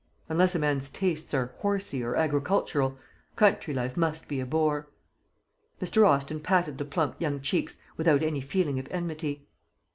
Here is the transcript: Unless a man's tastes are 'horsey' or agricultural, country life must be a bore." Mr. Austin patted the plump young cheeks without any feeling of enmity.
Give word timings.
Unless 0.29 0.55
a 0.55 0.57
man's 0.57 0.89
tastes 0.89 1.31
are 1.35 1.53
'horsey' 1.59 2.01
or 2.03 2.15
agricultural, 2.15 2.97
country 3.35 3.71
life 3.71 3.95
must 3.95 4.27
be 4.27 4.39
a 4.39 4.47
bore." 4.47 4.87
Mr. 5.79 6.07
Austin 6.09 6.39
patted 6.39 6.79
the 6.79 6.85
plump 6.85 7.21
young 7.21 7.39
cheeks 7.39 7.77
without 7.97 8.23
any 8.23 8.41
feeling 8.41 8.79
of 8.79 8.87
enmity. 8.89 9.45